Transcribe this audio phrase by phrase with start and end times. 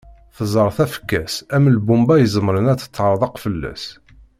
[0.35, 3.83] Tẓer tafekka-s am lbumba izemren ad teṭṭerḍeq fell-as.